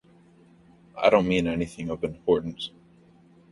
I 0.97 1.11
don't 1.11 1.27
mean 1.27 1.45
anything 1.45 1.91
of 1.91 2.03
importance. 2.03 2.71